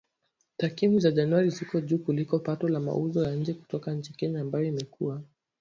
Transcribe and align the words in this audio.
Takwimu 0.57 0.99
za 0.99 1.11
Januari 1.11 1.49
ziko 1.49 1.81
juu 1.81 1.97
kuliko 1.97 2.39
pato 2.39 2.67
la 2.67 2.79
mauzo 2.79 3.23
ya 3.23 3.35
nje 3.35 3.53
kutoka 3.53 3.95
Kenya 3.95 4.41
ambayo 4.41 4.65
imekuwa 4.65 5.21